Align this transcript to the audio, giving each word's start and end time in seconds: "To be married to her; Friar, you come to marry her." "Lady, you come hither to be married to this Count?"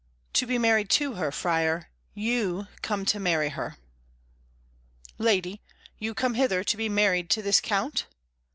"To 0.33 0.47
be 0.47 0.57
married 0.57 0.89
to 0.97 1.13
her; 1.13 1.31
Friar, 1.31 1.89
you 2.15 2.65
come 2.81 3.05
to 3.05 3.19
marry 3.19 3.49
her." 3.49 3.77
"Lady, 5.19 5.61
you 5.99 6.15
come 6.15 6.33
hither 6.33 6.63
to 6.63 6.75
be 6.75 6.89
married 6.89 7.29
to 7.29 7.43
this 7.43 7.61
Count?" 7.61 8.07